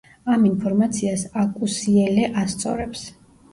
ამ 0.35 0.45
ინფორმაციას 0.49 1.27
აკუსიელე 1.43 2.27
ასწორებს. 2.47 3.07